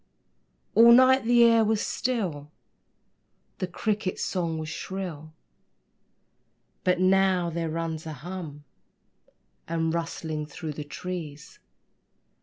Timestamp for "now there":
6.99-7.69